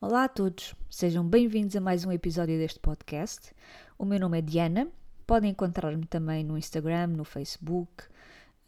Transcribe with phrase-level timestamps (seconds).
[0.00, 3.52] Olá a todos, sejam bem-vindos a mais um episódio deste podcast.
[3.98, 4.86] O meu nome é Diana,
[5.26, 8.04] podem encontrar-me também no Instagram, no Facebook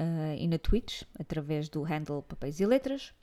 [0.00, 3.14] uh, e na Twitch, através do handle Papéis e Letras.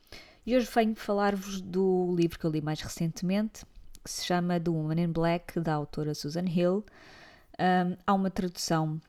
[0.46, 3.66] E hoje venho falar-vos do livro que eu li mais recentemente,
[4.02, 6.86] que se chama The Woman in Black, da autora Susan Hill.
[7.60, 9.02] Um, há uma tradução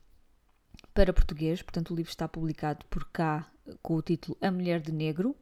[0.92, 3.46] para português, portanto o livro está publicado por cá
[3.80, 5.36] com o título A Mulher de Negro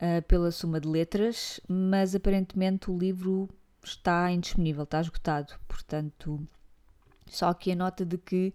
[0.00, 3.48] uh, pela Suma de Letras, mas aparentemente o livro
[3.84, 5.54] está indisponível, está esgotado.
[5.66, 6.46] Portanto,
[7.26, 8.54] só aqui a nota de que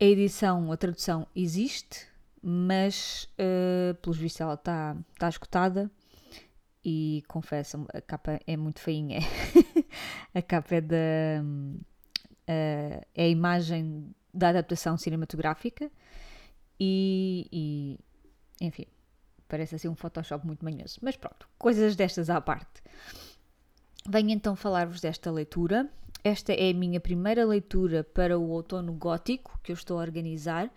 [0.00, 2.06] a edição, a tradução existe,
[2.42, 5.90] mas uh, pelos vistos ela está, está esgotada
[6.84, 9.20] e confesso a capa é muito feinha.
[10.34, 10.96] a capa é da.
[12.46, 15.90] Uh, é a imagem da adaptação cinematográfica
[16.78, 17.98] e, e
[18.60, 18.86] enfim,
[19.54, 20.98] Parece assim um Photoshop muito manhoso.
[21.00, 22.82] Mas pronto, coisas destas à parte.
[24.04, 25.88] Venho então falar-vos desta leitura.
[26.24, 30.68] Esta é a minha primeira leitura para o outono gótico que eu estou a organizar,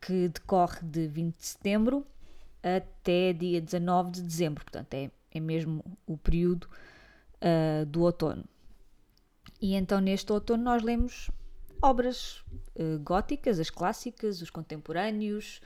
[0.00, 2.04] que decorre de 20 de setembro
[2.60, 4.64] até dia 19 de dezembro.
[4.64, 8.44] Portanto, é, é mesmo o período uh, do outono.
[9.60, 11.30] E então, neste outono, nós lemos
[11.80, 12.42] obras
[12.74, 15.60] uh, góticas, as clássicas, os contemporâneos,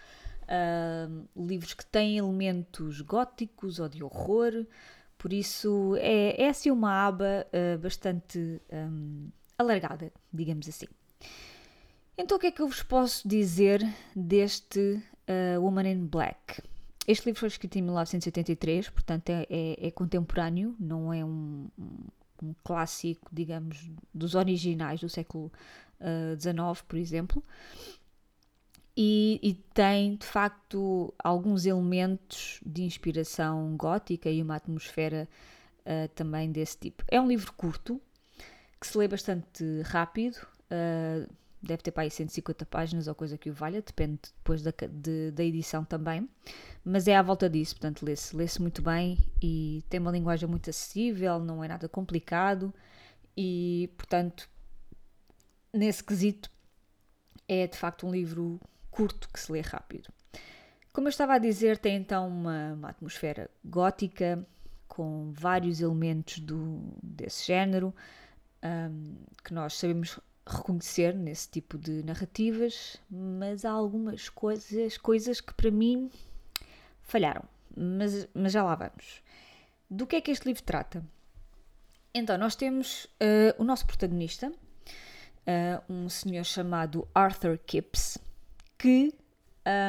[1.37, 4.67] livros que têm elementos góticos ou de horror,
[5.21, 10.87] por isso é, é assim uma aba uh, bastante um, alargada, digamos assim.
[12.17, 13.83] Então, o que é que eu vos posso dizer
[14.17, 16.63] deste uh, Woman in Black?
[17.07, 21.69] Este livro foi escrito em 1983, portanto é, é, é contemporâneo, não é um,
[22.43, 25.53] um, clássico, digamos, dos originais do século
[26.39, 27.45] XIX, uh, por exemplo
[28.97, 35.29] e, e, tem de facto alguns elementos de inspiração gótica e uma atmosfera
[35.81, 37.05] uh, também desse tipo.
[37.09, 38.01] É um livro curto
[38.81, 41.31] que se lê bastante rápido, uh,
[41.63, 45.31] deve ter para aí 150 páginas ou coisa que o valha, depende depois da, de,
[45.31, 46.29] da edição também,
[46.85, 50.71] mas é à volta disso, portanto lê-se lê muito bem e tem uma linguagem muito
[50.71, 52.73] acessível, não é nada complicado
[53.37, 54.49] e portanto
[55.73, 56.51] nesse quesito
[57.47, 58.59] é de facto um livro
[58.91, 60.09] curto que se lê rápido.
[60.93, 64.45] Como eu estava a dizer, tem então uma, uma atmosfera gótica,
[64.89, 67.95] com vários elementos do, desse género,
[68.63, 69.15] um,
[69.45, 75.71] que nós sabemos reconhecer nesse tipo de narrativas, mas há algumas coisas, coisas que para
[75.71, 76.11] mim
[77.03, 77.45] falharam.
[77.77, 79.23] Mas, mas já lá vamos.
[79.89, 81.05] Do que é que este livro trata?
[82.13, 88.19] Então, nós temos uh, o nosso protagonista, uh, um senhor chamado Arthur Kipps,
[88.81, 89.13] que,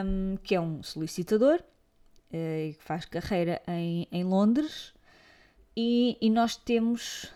[0.05, 4.93] um, que é um solicitador uh, que faz carreira em, em Londres
[5.75, 7.31] e, e, nós temos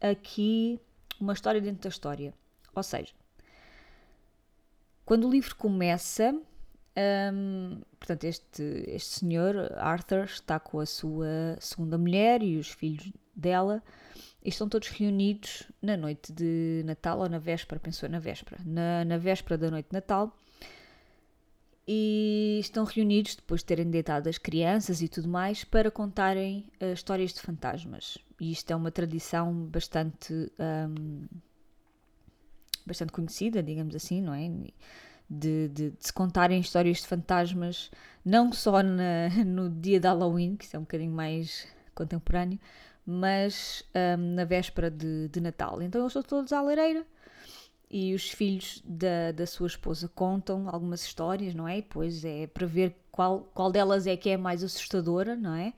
[0.00, 0.80] aqui
[1.20, 2.32] uma história dentro da história.
[2.74, 3.12] Ou seja,
[5.04, 6.34] quando o livro começa,
[7.34, 13.12] um, portanto, este, este senhor, Arthur, está com a sua segunda mulher e os filhos
[13.34, 13.82] dela
[14.42, 19.04] e estão todos reunidos na noite de Natal ou na véspera, pensou na véspera, na,
[19.04, 20.34] na véspera da noite de Natal
[21.86, 26.92] e estão reunidos depois de terem deitado as crianças e tudo mais para contarem uh,
[26.92, 28.18] histórias de fantasmas.
[28.40, 31.26] E isto é uma tradição bastante, um,
[32.84, 34.48] bastante conhecida, digamos assim, não é?
[35.28, 37.90] De, de, de, se contarem histórias de fantasmas,
[38.24, 42.58] não só na, no dia de Halloween, que isso é um bocadinho mais contemporâneo,
[43.06, 43.84] mas
[44.18, 45.80] um, na véspera de, de Natal.
[45.80, 47.06] Então eles estão todos à lareira
[47.98, 51.78] e os filhos da, da sua esposa contam algumas histórias, não é?
[51.78, 55.72] E depois é para ver qual, qual delas é que é mais assustadora, não é?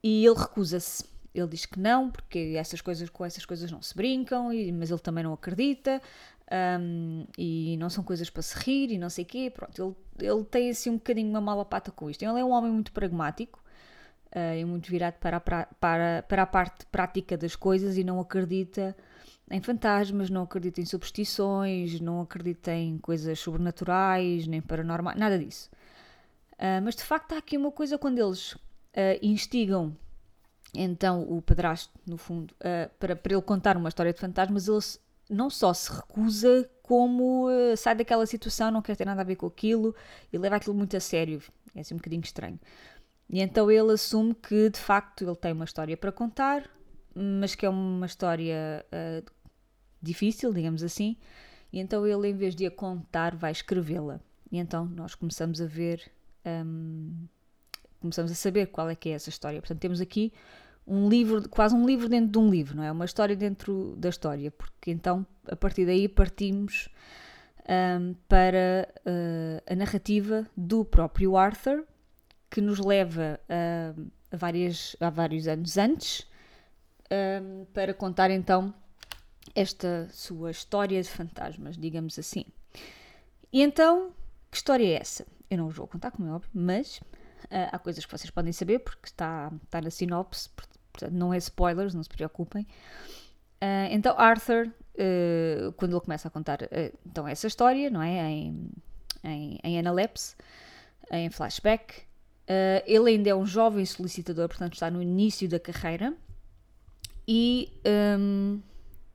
[0.00, 1.04] E ele recusa-se.
[1.34, 4.92] Ele diz que não, porque essas coisas, com essas coisas não se brincam, e, mas
[4.92, 6.00] ele também não acredita,
[6.80, 9.50] um, e não são coisas para se rir, e não sei o quê.
[9.52, 12.22] Pronto, ele, ele tem assim um bocadinho uma mala pata com isto.
[12.22, 13.60] Ele é um homem muito pragmático,
[14.36, 18.20] uh, e muito virado para a, para, para a parte prática das coisas, e não
[18.20, 18.96] acredita
[19.50, 25.68] em fantasmas, não acredita em superstições, não acredita em coisas sobrenaturais, nem paranormais, nada disso.
[26.52, 28.60] Uh, mas de facto há aqui uma coisa quando eles uh,
[29.20, 29.96] instigam
[30.72, 34.78] então o padrasto, no fundo, uh, para, para ele contar uma história de fantasmas, ele
[35.28, 39.46] não só se recusa, como sai daquela situação, não quer ter nada a ver com
[39.46, 39.94] aquilo
[40.32, 41.40] e leva aquilo muito a sério.
[41.72, 42.58] É assim um bocadinho estranho.
[43.28, 46.68] E então ele assume que de facto ele tem uma história para contar,
[47.14, 49.30] mas que é uma história uh,
[50.02, 51.16] difícil, digamos assim,
[51.72, 54.20] e então ele, em vez de a contar, vai escrevê-la.
[54.50, 56.10] E então nós começamos a ver,
[56.44, 57.12] um,
[58.00, 59.60] começamos a saber qual é que é essa história.
[59.60, 60.32] Portanto, temos aqui
[60.86, 62.90] um livro, quase um livro dentro de um livro, não é?
[62.90, 66.88] Uma história dentro da história, porque então a partir daí partimos
[67.68, 71.84] um, para uh, a narrativa do próprio Arthur,
[72.50, 73.94] que nos leva a,
[74.32, 76.26] a, várias, a vários anos antes,
[77.42, 78.74] um, para contar então
[79.54, 82.44] esta sua história de fantasmas, digamos assim.
[83.52, 84.12] E então,
[84.50, 85.26] que história é essa?
[85.50, 88.52] Eu não vos vou contar, como é óbvio, mas uh, há coisas que vocês podem
[88.52, 90.48] saber, porque está, está na sinopse,
[90.92, 92.62] portanto não é spoilers, não se preocupem.
[93.62, 96.60] Uh, então, Arthur, uh, quando ele começa a contar
[97.04, 98.30] então essa história, não é?
[98.30, 98.70] Em,
[99.24, 100.36] em, em analepse,
[101.10, 102.02] em flashback,
[102.84, 106.16] ele ainda é um jovem solicitador, portanto está no início da carreira
[107.32, 107.72] e
[108.18, 108.60] um,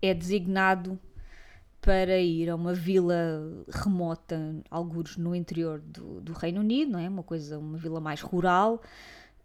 [0.01, 0.99] é designado
[1.85, 7.07] para ir a uma vila remota, alguns no interior do, do, Reino Unido, não é?
[7.07, 8.81] Uma coisa, uma vila mais rural,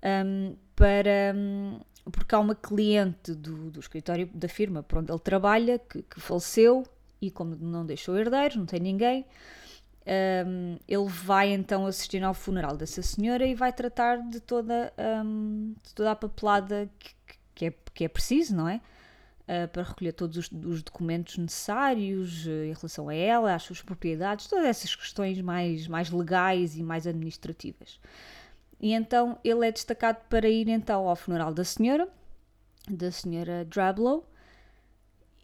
[0.02, 1.80] um, para um,
[2.10, 6.18] porque há uma cliente do, do, escritório da firma por onde ele trabalha que, que,
[6.18, 6.82] faleceu
[7.20, 9.26] e como não deixou herdeiros, não tem ninguém,
[10.46, 14.90] um, ele vai então assistir ao funeral dessa senhora e vai tratar de toda,
[15.84, 17.14] de toda a papelada que,
[17.54, 18.80] que, é, que é preciso, não é?
[19.50, 23.82] Uh, para recolher todos os, os documentos necessários uh, em relação a ela, às suas
[23.82, 27.98] propriedades, todas essas questões mais, mais legais e mais administrativas.
[28.80, 32.08] E então ele é destacado para ir então ao funeral da senhora,
[32.88, 34.26] da senhora Drablow,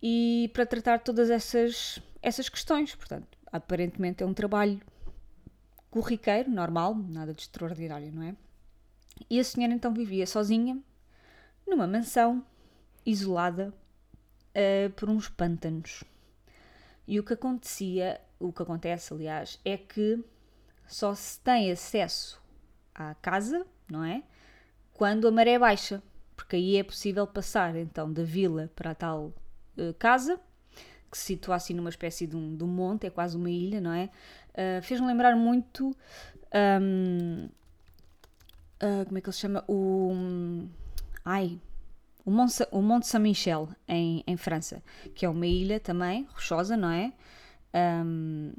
[0.03, 2.94] e para tratar todas essas, essas questões.
[2.94, 4.81] Portanto, aparentemente é um trabalho
[5.91, 8.37] corriqueiro, normal, nada de extraordinário, não é?
[9.29, 10.79] E a senhora então vivia sozinha,
[11.67, 12.44] numa mansão,
[13.05, 13.73] isolada,
[14.56, 16.03] uh, por uns pântanos.
[17.06, 20.25] E o que acontecia, o que acontece, aliás, é que
[20.87, 22.41] só se tem acesso
[22.94, 24.23] à casa, não é?
[24.93, 26.03] Quando a maré baixa,
[26.35, 29.32] porque aí é possível passar então da vila para a tal
[29.76, 30.41] uh, casa,
[31.11, 33.81] que se situa assim numa espécie de um, de um monte, é quase uma ilha,
[33.81, 34.11] não é?
[34.52, 35.97] Uh, Fez-me lembrar muito.
[36.82, 37.49] Um,
[38.82, 39.64] uh, como é que ele se chama?
[39.69, 40.11] O.
[40.12, 40.69] Um,
[41.25, 41.61] ai,
[42.26, 44.82] o Monte, o Monte Saint-Michel, em, em França,
[45.14, 47.12] que é uma ilha também, rochosa, não é?
[47.73, 48.52] Um,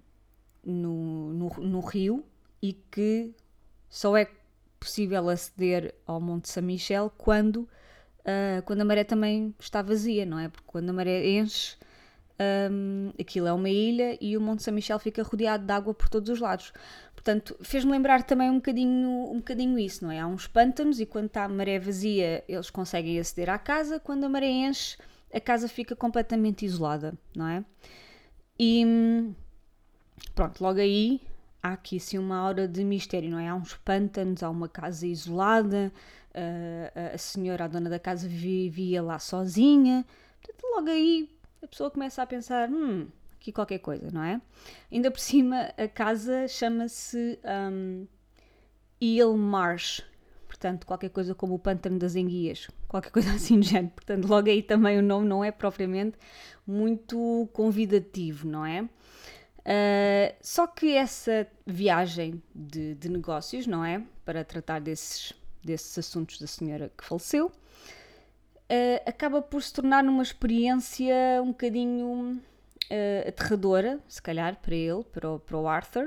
[0.64, 2.24] no, no, no, rio
[2.62, 3.34] e que
[3.90, 4.30] só é
[4.80, 7.68] possível aceder ao Monte Saint-Michel quando,
[8.22, 10.48] uh, quando a maré também está vazia, não é?
[10.48, 11.76] Porque quando a maré enche,
[12.72, 16.30] um, aquilo é uma ilha e o Monte Saint-Michel fica rodeado de água por todos
[16.30, 16.72] os lados.
[17.28, 20.18] Portanto, fez-me lembrar também um bocadinho, um bocadinho isso, não é?
[20.18, 24.24] Há uns pântanos e quando está a maré vazia eles conseguem aceder à casa, quando
[24.24, 24.98] a maré enche
[25.34, 27.66] a casa fica completamente isolada, não é?
[28.58, 29.36] E
[30.34, 31.20] pronto, logo aí
[31.62, 33.50] há aqui assim uma aura de mistério, não é?
[33.50, 35.92] Há uns pântanos, há uma casa isolada,
[36.34, 40.06] a, a senhora, a dona da casa vivia lá sozinha,
[40.42, 41.30] portanto logo aí
[41.62, 43.06] a pessoa começa a pensar, hum,
[43.40, 44.42] aqui qualquer coisa, não é?
[44.92, 47.40] Ainda por cima, a casa chama-se
[47.72, 48.08] um,
[49.38, 50.04] Marsh,
[50.48, 53.94] portanto, qualquer coisa como o pântano das enguias, qualquer coisa assim do género.
[53.94, 56.18] Portanto, logo aí também o nome não é propriamente
[56.66, 58.82] muito convidativo, não é?
[59.68, 64.02] Uh, só que essa viagem de, de, negócios, não é?
[64.24, 67.52] Para tratar desses, desses assuntos da senhora que faleceu, uh,
[69.06, 71.14] acaba por se tornar uma experiência
[71.44, 72.42] um bocadinho
[72.86, 76.06] uh, aterradora, se calhar, para ele, para o, para o Arthur.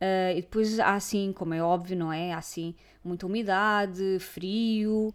[0.00, 2.32] Uh, e depois há assim, como é óbvio, não é?
[2.32, 5.14] Há assim muita umidade, frio,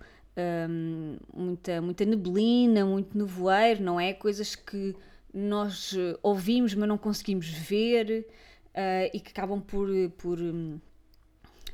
[0.70, 4.14] um, muita, muita neblina, muito nevoeiro, não é?
[4.14, 4.96] Coisas que
[5.34, 8.26] nós ouvimos, mas não conseguimos ver
[8.70, 10.80] uh, e que acabam por, por um,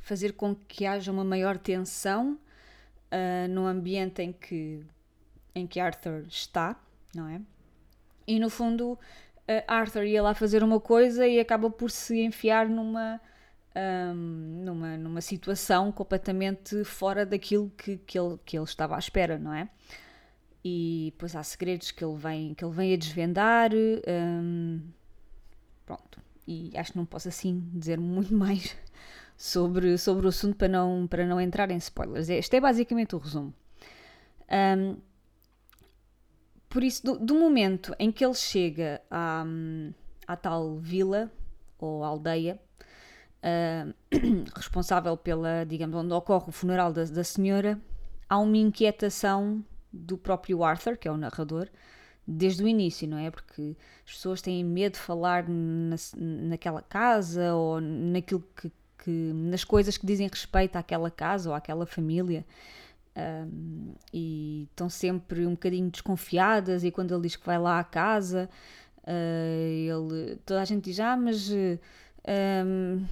[0.02, 2.40] fazer com que haja uma maior tensão
[3.12, 4.84] uh, no ambiente em que,
[5.54, 6.80] em que Arthur está,
[7.14, 7.42] não é?
[8.28, 8.98] E no fundo,
[9.68, 13.22] Arthur ia lá fazer uma coisa e acaba por se enfiar numa,
[13.76, 19.38] um, numa, numa situação completamente fora daquilo que, que, ele, que ele estava à espera,
[19.38, 19.70] não é?
[20.64, 23.70] E depois há segredos que ele vem, que ele vem a desvendar.
[24.08, 24.82] Um,
[25.86, 26.20] pronto.
[26.48, 28.76] E acho que não posso assim dizer muito mais
[29.38, 32.30] sobre, sobre o assunto para não, para não entrar em spoilers.
[32.30, 33.54] Este é basicamente o resumo.
[34.50, 34.98] Um,
[36.76, 39.46] por isso, do, do, momento em que ele chega à,
[40.28, 41.32] à tal vila
[41.80, 42.60] ou aldeia,
[43.42, 43.94] uh,
[44.54, 47.80] responsável pela, digamos, onde ocorre o funeral da, da senhora,
[48.28, 51.70] há uma inquietação do próprio Arthur, que é o narrador,
[52.28, 53.32] desde o início, não é?
[53.32, 59.64] Porque as pessoas têm medo de falar na, naquela casa ou naquilo que, que, nas
[59.64, 62.46] coisas que dizem respeito àquela casa ou àquela família
[63.16, 66.84] um, e estão sempre um bocadinho desconfiadas.
[66.84, 68.50] E quando ele diz que vai lá à casa,
[69.04, 71.50] uh, ele, toda a gente diz: Ah, mas.
[71.52, 73.06] Um,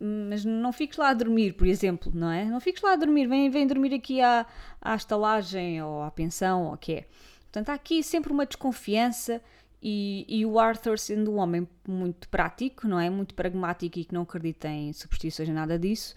[0.00, 2.44] mas não fiques lá a dormir, por exemplo, não é?
[2.44, 4.46] Não fiques lá a dormir, vem, vem dormir aqui à,
[4.80, 7.04] à estalagem ou à pensão ou o que é.
[7.40, 9.42] Portanto, há aqui sempre uma desconfiança
[9.82, 13.08] e, e, o Arthur, sendo um homem muito prático, não é?
[13.10, 16.14] Muito pragmático e que não acredita em superstições nada disso,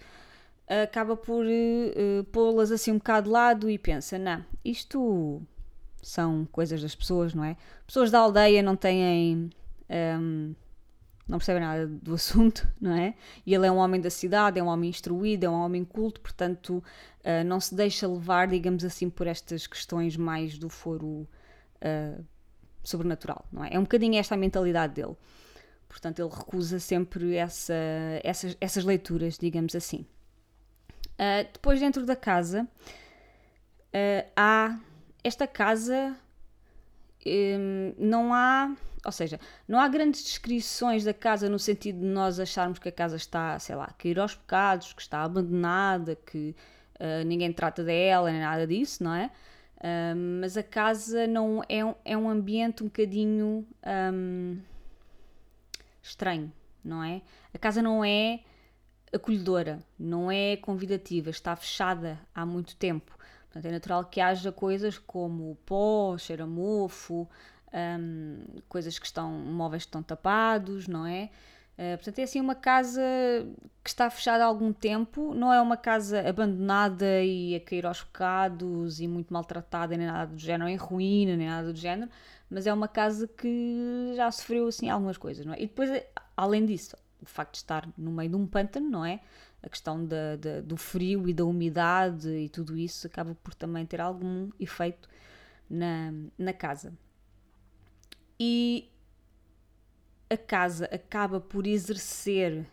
[0.68, 5.42] acaba por uh, pô-las assim um bocado de lado e pensa: não, isto
[6.02, 7.56] são coisas das pessoas, não é?
[7.86, 9.50] Pessoas da aldeia não têm.
[9.88, 10.54] Um,
[11.28, 13.14] não percebem nada do assunto, não é?
[13.46, 16.20] E ele é um homem da cidade, é um homem instruído, é um homem culto,
[16.20, 16.82] portanto
[17.20, 22.24] uh, não se deixa levar, digamos assim, por estas questões mais do foro uh,
[22.82, 23.74] sobrenatural, não é?
[23.74, 25.16] É um bocadinho esta a mentalidade dele.
[25.88, 27.74] Portanto, ele recusa sempre essa,
[28.24, 30.06] essas, essas leituras, digamos assim.
[31.14, 32.66] Uh, depois, dentro da casa,
[34.34, 34.78] há
[35.22, 36.16] esta casa,
[37.26, 42.38] um, não há ou seja, não há grandes descrições da casa no sentido de nós
[42.38, 46.54] acharmos que a casa está, sei lá, a cair aos pecados, que está abandonada, que
[47.00, 49.30] uh, ninguém trata dela, nem nada disso, não é?
[49.78, 53.66] Uh, mas a casa não é, um, é um ambiente um bocadinho
[54.14, 54.58] um,
[56.00, 56.52] estranho,
[56.84, 57.22] não é?
[57.52, 58.40] A casa não é
[59.12, 63.16] acolhedora, não é convidativa, está fechada há muito tempo.
[63.44, 67.28] Portanto, é natural que haja coisas como pó, cheiro a mofo,
[67.72, 68.38] um,
[68.68, 71.30] coisas que estão, móveis que estão tapados, não é?
[71.72, 73.02] Uh, portanto, é assim uma casa
[73.82, 78.02] que está fechada há algum tempo, não é uma casa abandonada e a cair aos
[78.02, 82.10] bocados e muito maltratada, nem nada do género, em ruína, nem nada do género,
[82.48, 85.58] mas é uma casa que já sofreu assim algumas coisas, não é?
[85.58, 85.90] E depois,
[86.36, 89.20] além disso, o facto de estar no meio de um pântano, não é?
[89.62, 90.06] A questão
[90.64, 95.08] do frio e da umidade e tudo isso acaba por também ter algum efeito
[95.70, 96.92] na, na casa
[98.44, 98.90] e
[100.28, 102.66] a casa acaba por exercer,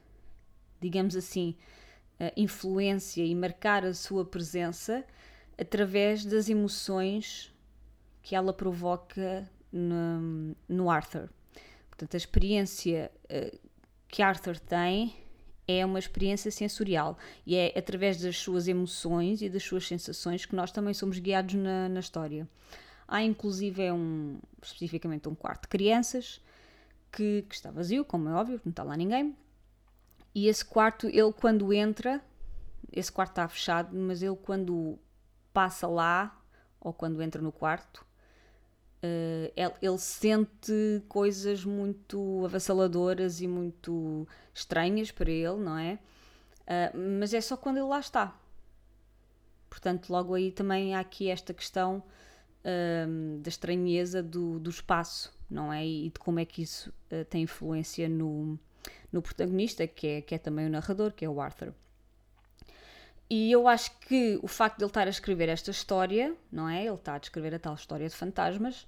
[0.81, 1.55] digamos assim,
[2.35, 5.05] influência e marcar a sua presença
[5.59, 7.53] através das emoções
[8.23, 11.29] que ela provoca no, no Arthur.
[11.87, 13.59] Portanto, a experiência uh,
[14.09, 15.15] que Arthur tem
[15.67, 20.55] é uma experiência sensorial e é através das suas emoções e das suas sensações que
[20.55, 22.49] nós também somos guiados na, na história.
[23.07, 26.41] Há inclusive é um, especificamente um quarto de crianças
[27.11, 29.35] que, que está vazio, como é óbvio, não está lá ninguém.
[30.33, 32.21] E esse quarto, ele quando entra,
[32.91, 34.97] esse quarto está fechado, mas ele quando
[35.53, 36.39] passa lá,
[36.79, 38.05] ou quando entra no quarto,
[39.03, 45.99] uh, ele, ele, sente coisas muito avassaladoras e muito estranhas para ele, não é?
[46.61, 48.35] Uh, mas é só quando ele lá está.
[49.69, 52.03] Portanto, logo aí também há aqui esta questão
[53.07, 55.85] um, da estranheza do, do espaço, não é?
[55.85, 58.59] E de como é que isso uh, tem influência no,
[59.11, 61.73] no protagonista, que é, que é também o narrador, que é o Arthur.
[63.29, 66.83] E eu acho que o facto de ele estar a escrever esta história, não é?
[66.83, 68.87] Ele está a descrever a tal história de fantasmas,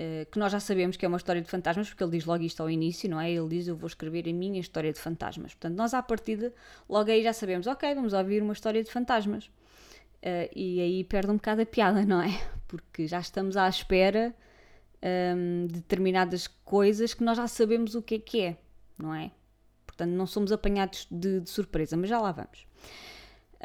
[0.00, 2.42] uh, que nós já sabemos que é uma história de fantasmas, porque ele diz logo
[2.42, 3.30] isto ao início, não é?
[3.30, 5.54] Ele diz: Eu vou escrever a minha história de fantasmas.
[5.54, 6.52] Portanto, nós à partida,
[6.88, 9.46] logo aí já sabemos: Ok, vamos ouvir uma história de fantasmas.
[10.16, 12.30] Uh, e aí perde um bocado a piada, não é?
[12.66, 14.34] Porque já estamos à espera
[15.00, 18.56] um, de determinadas coisas que nós já sabemos o que é que é,
[18.98, 19.30] não é?
[19.86, 22.66] Portanto, não somos apanhados de, de surpresa, mas já lá vamos.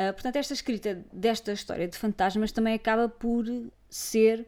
[0.02, 3.46] Uh, portanto, esta escrita desta história de fantasmas também acaba por
[3.90, 4.48] ser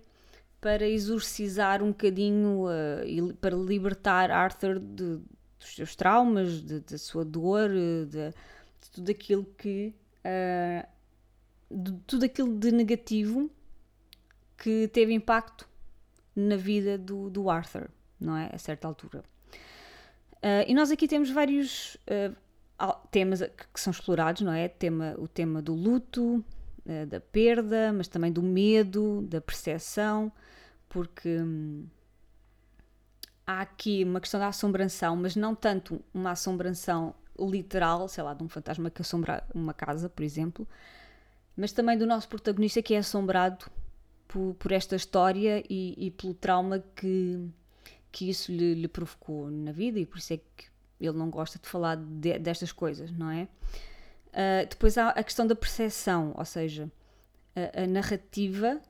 [0.60, 5.20] para exorcizar um bocadinho, uh, e para libertar Arthur de,
[5.60, 9.94] dos seus traumas, da sua dor, de, de, tudo aquilo que
[10.24, 10.88] uh,
[11.70, 13.50] de tudo aquilo de negativo
[14.58, 15.68] que teve impacto
[16.36, 18.50] na vida do, do Arthur, não é?
[18.54, 19.24] A certa altura.
[20.36, 22.36] Uh, e nós aqui temos vários uh,
[23.12, 24.68] temas que, são explorados, não é?
[24.68, 26.44] Tema, o tema do luto,
[26.86, 30.32] uh, da perda, mas também do medo, da percepção,
[30.90, 31.86] porque hum,
[33.46, 38.44] há aqui uma questão da assombração, mas não tanto uma assombração literal, sei lá, de
[38.44, 40.68] um fantasma que assombra uma casa, por exemplo,
[41.56, 43.66] mas também do nosso protagonista que é assombrado
[44.28, 47.48] por, por esta história e, e, pelo trauma que,
[48.12, 50.73] que isso lhe, lhe, provocou na vida e por isso é que
[51.06, 53.48] ele não gosta de falar de, destas coisas, não é?
[54.30, 56.92] Uh, depois há a questão da percepção, ou seja,
[57.56, 58.82] a, a narrativa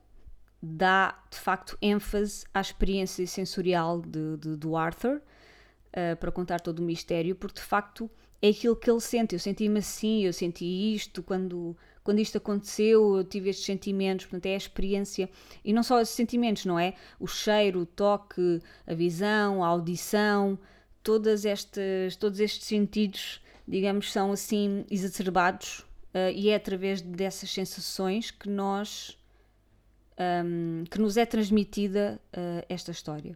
[0.62, 6.78] dá de facto ênfase à experiência sensorial de, de do Arthur uh, para contar todo
[6.78, 9.34] o mistério, porque de facto é aquilo que ele sente.
[9.34, 14.44] Eu senti-me assim, eu senti isto quando quando isto aconteceu, eu tive estes sentimentos, portanto,
[14.44, 15.30] é a experiência,
[15.64, 16.92] e não só esses sentimentos, não é?
[17.18, 20.58] O cheiro, o toque, a visão, a audição,
[21.04, 25.80] todas estas, todos estes sentidos, digamos, são assim exacerbados,
[26.14, 29.16] uh, e é através dessas sensações que nós.
[30.16, 33.34] Um, que nos é transmitida uh, esta história.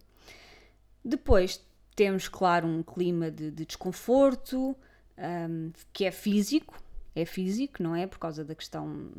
[1.04, 1.60] Depois
[1.96, 4.76] temos, claro, um clima de, de desconforto,
[5.18, 6.80] um, que é físico,
[7.16, 8.06] é físico, não é?
[8.06, 9.10] Por causa da questão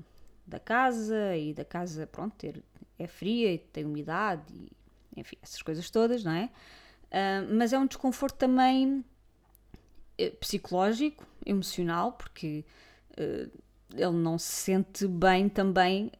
[0.47, 2.63] da casa e da casa, pronto, ter,
[2.97, 4.71] é fria e tem umidade e,
[5.17, 6.49] enfim, essas coisas todas, não é?
[7.09, 9.03] Uh, mas é um desconforto também
[10.19, 12.63] uh, psicológico, emocional, porque
[13.13, 13.51] uh,
[13.93, 16.11] ele não se sente bem também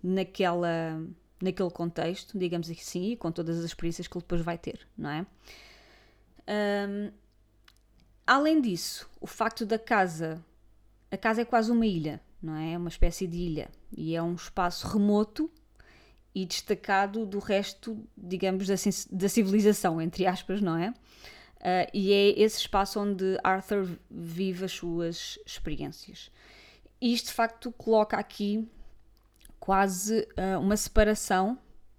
[0.00, 1.02] naquela,
[1.42, 5.10] naquele contexto, digamos assim, e com todas as experiências que ele depois vai ter, não
[5.10, 5.26] é?
[6.88, 7.10] Um,
[8.24, 10.40] além disso, o facto da casa,
[11.10, 12.74] a casa é quase uma ilha, não é?
[12.74, 15.50] É uma espécie de ilha e é um espaço remoto
[16.34, 18.74] e destacado do resto, digamos, da,
[19.12, 20.90] da civilização, entre aspas, não é?
[20.90, 26.30] Uh, e é esse espaço onde Arthur vive as suas experiências.
[27.00, 28.66] E isto de facto coloca aqui
[29.58, 31.58] quase uh, uma separação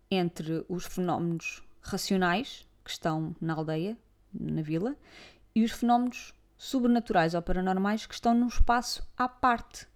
[0.10, 3.98] entre os fenómenos racionais que estão na aldeia
[4.34, 4.96] na vila,
[5.54, 9.88] e os fenómenos sobrenaturais ou paranormais que estão num espaço à parte,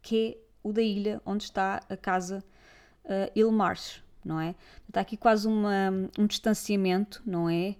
[0.00, 2.42] que é o da ilha onde está a casa
[3.04, 4.54] uh, Ilmarsh, não é?
[4.88, 7.76] Está aqui quase uma, um distanciamento, não é?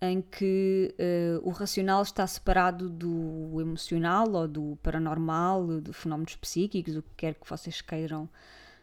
[0.00, 6.96] Em que uh, o racional está separado do emocional ou do paranormal, de fenómenos psíquicos,
[6.96, 8.28] o que quer que vocês queiram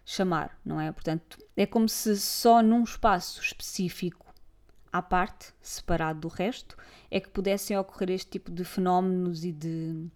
[0.05, 0.91] chamar, não é?
[0.91, 4.25] Portanto, é como se só num espaço específico
[4.91, 6.77] à parte, separado do resto,
[7.09, 10.07] é que pudessem ocorrer este tipo de fenómenos e de,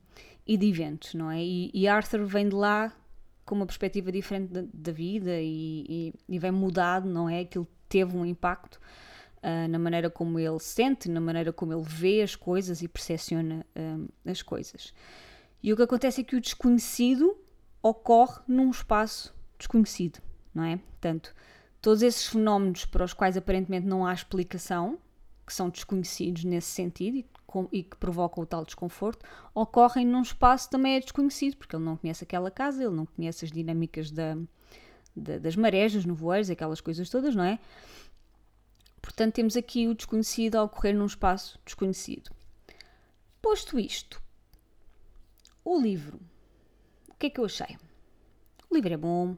[0.45, 1.41] e de eventos, não é?
[1.41, 2.93] E, e Arthur vem de lá
[3.49, 7.41] com uma perspectiva diferente da, da vida e, e, e, vem mudado, não é?
[7.41, 8.79] Aquilo teve um impacto
[9.37, 13.65] uh, na maneira como ele sente, na maneira como ele vê as coisas e percepciona
[13.75, 14.93] uh, as coisas.
[15.61, 17.35] E o que acontece é que o desconhecido
[17.81, 20.19] ocorre num espaço desconhecido,
[20.53, 20.77] não é?
[20.77, 21.33] Portanto,
[21.81, 24.99] Todos esses fenómenos para os quais aparentemente não há explicação,
[25.47, 30.21] que são desconhecidos nesse sentido e, com, e que provocam o tal desconforto, ocorrem num
[30.21, 34.11] espaço também é desconhecido, porque ele não conhece aquela casa, ele não conhece as dinâmicas
[34.11, 34.37] da,
[35.15, 37.59] da, das marés, dos nevoeiros, aquelas coisas todas, não é?
[39.01, 42.29] Portanto, temos aqui o desconhecido a ocorrer num espaço desconhecido.
[43.41, 44.21] Posto isto,
[45.65, 46.19] o livro,
[47.09, 47.77] o que é que eu achei?
[48.69, 49.35] O livro é bom,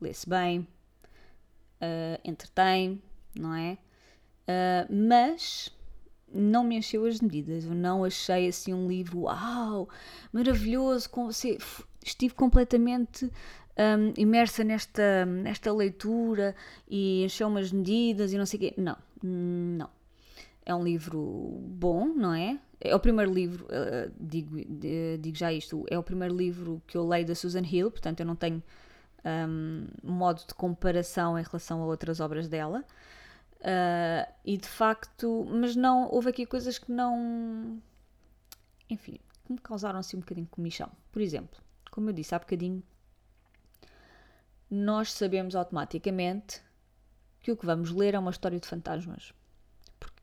[0.00, 3.00] lê-se bem, uh, entretém,
[3.36, 3.78] não é?
[4.48, 5.70] Uh, mas
[6.34, 7.64] não me encheu as medidas.
[7.64, 9.88] Eu não achei assim um livro, uau,
[10.32, 11.58] maravilhoso, com você.
[12.04, 13.30] Estive completamente
[13.78, 16.54] um, imersa nesta, nesta leitura
[16.88, 18.74] e encheu umas medidas e não sei o quê.
[18.76, 19.88] Não, não.
[20.66, 22.58] É um livro bom, não é?
[22.80, 26.96] É o primeiro livro, uh, digo, uh, digo já isto, é o primeiro livro que
[26.96, 28.62] eu leio da Susan Hill, portanto eu não tenho
[29.24, 32.84] um, modo de comparação em relação a outras obras dela.
[33.64, 37.80] Uh, e de facto, mas não, houve aqui coisas que não,
[38.90, 40.90] enfim, que me causaram assim um bocadinho de comichão.
[41.10, 41.58] Por exemplo,
[41.90, 42.82] como eu disse há bocadinho,
[44.70, 46.62] nós sabemos automaticamente
[47.40, 49.32] que o que vamos ler é uma história de fantasmas.
[49.98, 50.22] Porque,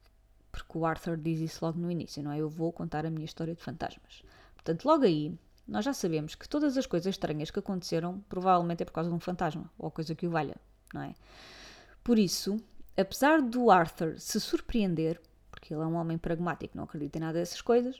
[0.51, 2.38] porque o Arthur diz isso logo no início, não é?
[2.38, 4.21] Eu vou contar a minha história de fantasmas.
[4.54, 5.36] Portanto, logo aí
[5.67, 9.15] nós já sabemos que todas as coisas estranhas que aconteceram provavelmente é por causa de
[9.15, 10.58] um fantasma ou coisa que o valha,
[10.93, 11.15] não é?
[12.04, 12.60] Por isso,
[12.97, 17.39] apesar do Arthur se surpreender, porque ele é um homem pragmático, não acredita em nada
[17.39, 17.99] dessas coisas,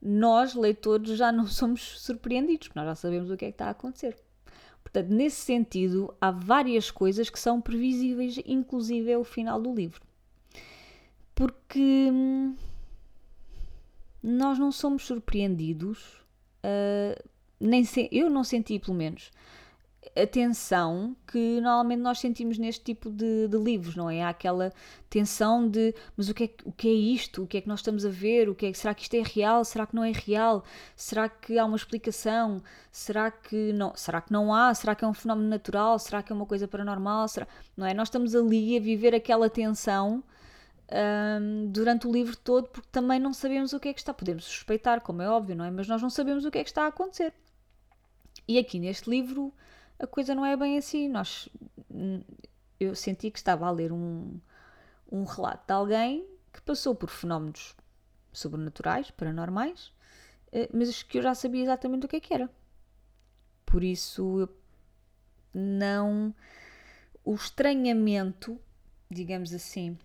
[0.00, 3.66] nós, leitores, já não somos surpreendidos, porque nós já sabemos o que é que está
[3.66, 4.16] a acontecer.
[4.82, 10.00] Portanto, nesse sentido, há várias coisas que são previsíveis, inclusive é o final do livro.
[11.34, 12.56] Porque hum,
[14.22, 16.20] nós não somos surpreendidos
[16.64, 19.30] uh, nem se, eu não senti, pelo menos,
[20.16, 24.22] a tensão que normalmente nós sentimos neste tipo de, de, livros, não é?
[24.22, 24.72] Há aquela
[25.08, 27.42] tensão de mas o que, é, o que é isto?
[27.42, 28.48] O que é que nós estamos a ver?
[28.48, 29.64] O que é, será que isto é real?
[29.64, 30.64] Será que não é real?
[30.96, 32.62] Será que há uma explicação?
[32.90, 34.74] Será que não, será que não há?
[34.74, 35.98] Será que é um fenómeno natural?
[35.98, 37.28] Será que é uma coisa paranormal?
[37.28, 37.46] Será,
[37.76, 37.94] não é?
[37.94, 40.22] Nós estamos ali a viver aquela tensão
[40.92, 44.12] um, durante o livro todo, porque também não sabemos o que é que está.
[44.12, 45.70] Podemos suspeitar, como é óbvio, não é?
[45.70, 47.32] Mas nós não sabemos o que é que está a acontecer.
[48.46, 49.52] E aqui neste livro
[50.00, 51.08] a coisa não é bem assim.
[51.08, 51.48] Nós,
[52.78, 54.40] eu senti que estava a ler um,
[55.10, 57.76] um relato de alguém que passou por fenómenos
[58.32, 59.92] sobrenaturais, paranormais,
[60.52, 62.50] eh, mas que eu já sabia exatamente o que é que era.
[63.66, 64.48] por isso
[65.54, 66.34] não
[67.24, 68.58] o estranhamento,
[69.10, 69.98] digamos assim,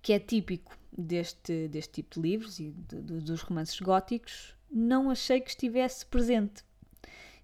[0.00, 5.10] que é típico deste, deste tipo de livros e de, de, dos romances góticos, não
[5.10, 6.64] achei que estivesse presente.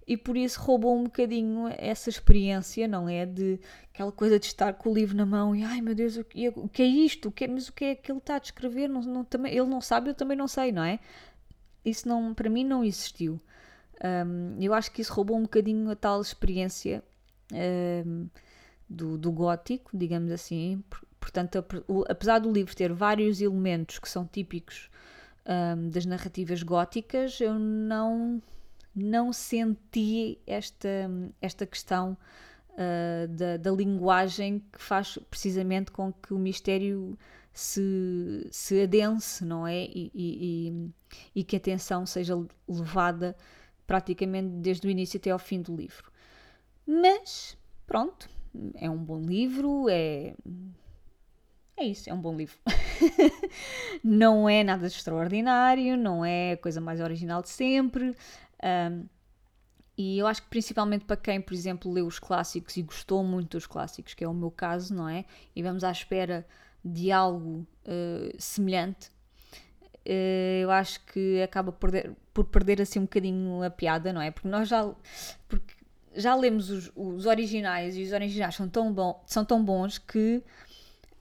[0.09, 3.27] E por isso roubou um bocadinho essa experiência, não é?
[3.27, 3.59] De
[3.93, 6.47] aquela coisa de estar com o livro na mão e ai meu Deus, o que
[6.47, 7.29] é, o que é isto?
[7.29, 8.87] O que é, mas o que é que ele está a descrever?
[8.87, 10.99] Não, não, também, ele não sabe, eu também não sei, não é?
[11.85, 13.39] Isso não, para mim não existiu.
[14.03, 17.03] Um, eu acho que isso roubou um bocadinho a tal experiência
[17.53, 18.27] um,
[18.89, 20.83] do, do gótico, digamos assim.
[21.19, 21.63] Portanto,
[22.09, 24.89] apesar do livro ter vários elementos que são típicos
[25.45, 28.41] um, das narrativas góticas, eu não,
[28.95, 31.09] não senti esta,
[31.41, 32.17] esta questão
[32.71, 37.17] uh, da, da linguagem que faz precisamente com que o mistério
[37.53, 39.83] se, se adense, não é?
[39.83, 40.91] E, e,
[41.35, 42.35] e, que a atenção seja
[42.67, 43.35] levada
[43.85, 46.11] praticamente desde o início até ao fim do livro.
[46.85, 48.29] Mas, pronto,
[48.75, 50.33] é um bom livro, é.
[51.75, 52.57] É isso, é um bom livro.
[54.03, 58.15] não é nada extraordinário, não é a coisa mais original de sempre.
[58.63, 59.05] Um,
[59.97, 63.57] e eu acho que principalmente para quem, por exemplo, leu os clássicos e gostou muito
[63.57, 65.25] dos clássicos, que é o meu caso, não é?
[65.53, 66.47] E vamos à espera
[66.83, 69.09] de algo uh, semelhante,
[70.05, 74.21] uh, eu acho que acaba por perder, por perder assim um bocadinho a piada, não
[74.21, 74.31] é?
[74.31, 74.89] Porque nós já.
[75.49, 75.75] Porque
[76.15, 80.41] já lemos os, os originais e os originais são tão, bom, são tão bons que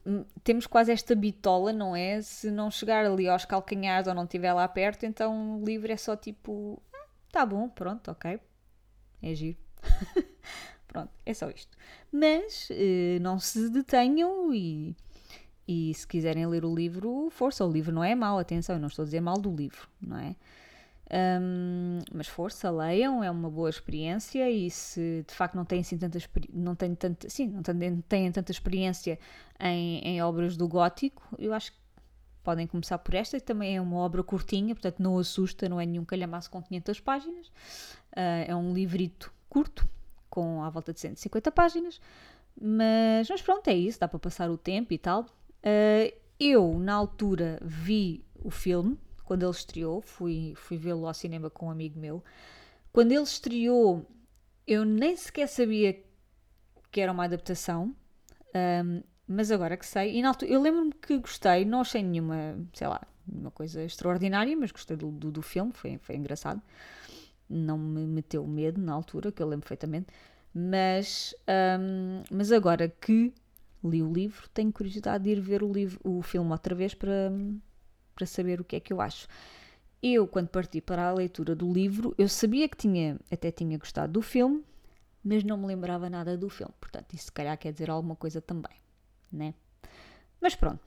[0.07, 2.23] hum, temos quase esta bitola, não é?
[2.23, 5.97] Se não chegar ali aos calcanhares ou não estiver lá perto, então o livro é
[5.97, 6.81] só tipo,
[7.31, 8.41] tá bom, pronto, ok,
[9.23, 9.59] é giro.
[10.89, 11.77] pronto, é só isto.
[12.13, 14.97] Mas eh, não se detenham e,
[15.67, 18.89] e se quiserem ler o livro, força, o livro não é mau, atenção, eu não
[18.89, 20.35] estou a dizer mal do livro, não é?
[21.11, 25.97] Um, mas força, leiam, é uma boa experiência e se de facto não têm assim
[25.97, 26.19] tanta
[26.53, 29.19] não têm tanta, sim, não têm, têm tanta experiência
[29.59, 31.79] em, em, obras do gótico, eu acho que
[32.49, 35.85] podem começar por esta, que também é uma obra curtinha, portanto não assusta, não é
[35.85, 39.87] nenhum calhamaço com 500 páginas, uh, é um livrito curto,
[40.31, 42.01] com à volta de 150 páginas,
[42.59, 45.25] mas, mas pronto, é isso, dá para passar o tempo e tal.
[45.61, 51.51] Uh, eu, na altura, vi o filme, quando ele estreou, fui, fui vê-lo ao cinema
[51.51, 52.25] com um amigo meu.
[52.91, 54.07] Quando ele estreou,
[54.67, 56.03] eu nem sequer sabia
[56.91, 57.95] que era uma adaptação,
[58.55, 63.01] um, mas agora que sei, altura, eu lembro-me que gostei, não achei nenhuma, sei lá,
[63.31, 66.63] uma coisa extraordinária, mas gostei do, do, do filme, foi, foi engraçado.
[67.49, 70.07] Não me meteu medo na altura, que eu lembro perfeitamente,
[70.55, 71.35] mas,
[71.79, 73.33] um, mas agora que
[73.85, 77.31] li o livro, tenho curiosidade de ir ver o, livro, o filme outra vez para,
[78.15, 79.29] para saber o que é que eu acho.
[80.03, 84.13] Eu, quando parti para a leitura do livro, eu sabia que tinha, até tinha gostado
[84.13, 84.65] do filme,
[85.23, 86.73] mas não me lembrava nada do filme.
[86.81, 88.73] Portanto, isso se calhar quer dizer alguma coisa também,
[89.31, 89.55] né?
[90.41, 90.81] Mas pronto,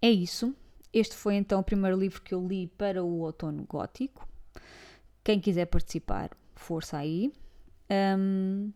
[0.00, 0.54] é isso.
[0.92, 4.28] Este foi então o primeiro livro que eu li para o outono gótico.
[5.24, 7.32] Quem quiser participar, força aí.
[8.18, 8.72] Um,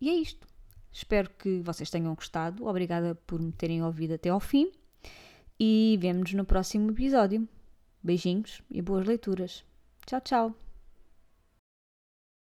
[0.00, 0.46] e é isto.
[0.92, 2.66] Espero que vocês tenham gostado.
[2.66, 4.70] Obrigada por me terem ouvido até ao fim
[5.58, 7.46] e vemo-nos no próximo episódio.
[8.02, 9.64] Beijinhos e boas leituras.
[10.06, 10.69] Tchau, tchau!